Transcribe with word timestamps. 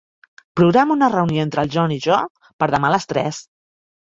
Programa 0.59 0.95
una 0.95 1.09
reunió 1.15 1.45
entre 1.47 1.65
el 1.67 1.71
John 1.75 1.93
i 1.99 1.99
jo 2.09 2.17
per 2.65 2.71
demà 2.77 2.91
a 2.91 2.95
les 2.99 3.07
tres. 3.13 3.45